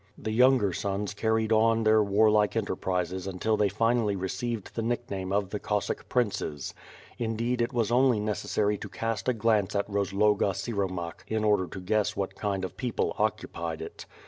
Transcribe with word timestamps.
The 0.17 0.31
younger 0.31 0.73
sons 0.73 1.13
carried 1.13 1.51
on 1.51 1.83
their 1.83 2.01
warlike 2.01 2.55
enterprises 2.55 3.27
until 3.27 3.55
they 3.55 3.69
finally 3.69 4.15
received 4.15 4.73
the 4.73 4.81
nickname 4.81 5.31
of 5.31 5.51
the 5.51 5.59
Cossack 5.59 6.09
Princes. 6.09 6.73
Indeed 7.19 7.61
it 7.61 7.71
was 7.71 7.91
only 7.91 8.19
necessary 8.19 8.79
to 8.79 8.89
cast 8.89 9.29
a 9.29 9.33
glance 9.35 9.75
at 9.75 9.87
Rozloga 9.87 10.55
Siromakh 10.55 11.23
in 11.27 11.43
order 11.43 11.67
to 11.67 11.79
guess 11.79 12.15
what 12.15 12.33
kind 12.33 12.65
of 12.65 12.77
people 12.77 13.15
occupied 13.19 13.79
it. 13.79 14.07